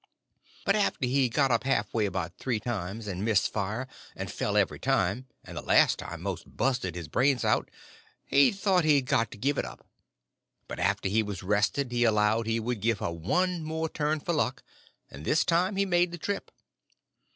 But 0.65 0.75
after 0.75 1.05
he 1.05 1.29
got 1.29 1.51
up 1.51 1.63
half 1.63 1.93
way 1.93 2.07
about 2.07 2.39
three 2.39 2.59
times, 2.59 3.05
and 3.05 3.23
missed 3.23 3.53
fire 3.53 3.87
and 4.15 4.31
fell 4.31 4.57
every 4.57 4.79
time, 4.79 5.27
and 5.43 5.55
the 5.55 5.61
last 5.61 5.99
time 5.99 6.23
most 6.23 6.57
busted 6.57 6.95
his 6.95 7.07
brains 7.07 7.45
out, 7.45 7.69
he 8.25 8.51
thought 8.51 8.83
he'd 8.83 9.05
got 9.05 9.29
to 9.29 9.37
give 9.37 9.59
it 9.59 9.63
up; 9.63 9.85
but 10.67 10.79
after 10.79 11.07
he 11.07 11.21
was 11.21 11.43
rested 11.43 11.91
he 11.91 12.03
allowed 12.03 12.47
he 12.47 12.59
would 12.59 12.81
give 12.81 12.97
her 12.97 13.11
one 13.11 13.61
more 13.63 13.89
turn 13.89 14.19
for 14.19 14.33
luck, 14.33 14.63
and 15.11 15.23
this 15.23 15.45
time 15.45 15.75
he 15.75 15.85
made 15.85 16.11
the 16.11 16.17
trip. 16.17 16.49